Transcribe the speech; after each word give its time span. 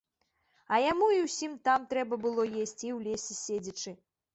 А 0.73 0.79
яму 0.91 1.11
і 1.17 1.21
ўсім 1.27 1.53
там 1.71 1.87
трэба 1.95 2.21
было 2.27 2.49
есці, 2.67 2.87
у 2.99 3.03
лесе 3.09 3.33
седзячы. 3.47 4.01